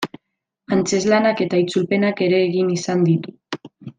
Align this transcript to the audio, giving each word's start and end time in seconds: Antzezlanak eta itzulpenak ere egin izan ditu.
Antzezlanak 0.77 1.43
eta 1.45 1.59
itzulpenak 1.65 2.25
ere 2.29 2.41
egin 2.47 2.75
izan 2.79 3.07
ditu. 3.11 3.37